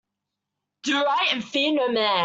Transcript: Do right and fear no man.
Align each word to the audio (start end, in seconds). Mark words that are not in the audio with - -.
Do 0.83 0.95
right 1.03 1.29
and 1.31 1.43
fear 1.43 1.73
no 1.73 1.89
man. 1.89 2.17